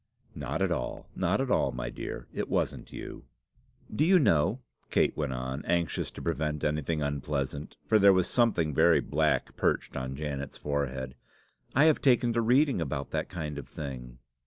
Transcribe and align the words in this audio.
"Not 0.33 0.63
at 0.63 0.71
all, 0.71 1.09
not 1.15 1.41
at 1.41 1.51
all, 1.51 1.71
my 1.71 1.91
dear. 1.91 2.25
It 2.33 2.49
wasn't 2.49 2.91
you." 2.91 3.25
"Do 3.95 4.03
you 4.03 4.17
know," 4.17 4.61
Kate 4.89 5.15
went 5.15 5.31
on, 5.31 5.63
anxious 5.65 6.09
to 6.09 6.23
prevent 6.23 6.63
anything 6.63 7.03
unpleasant, 7.03 7.77
for 7.85 7.99
there 7.99 8.11
was 8.11 8.25
something 8.25 8.73
very 8.73 8.99
black 8.99 9.55
perched 9.55 9.95
on 9.95 10.15
Janet's 10.15 10.57
forehead, 10.57 11.13
"I 11.75 11.83
have 11.85 12.01
taken 12.01 12.33
to 12.33 12.41
reading 12.41 12.81
about 12.81 13.11
that 13.11 13.29
kind 13.29 13.59
of 13.59 13.67
thing." 13.69 14.17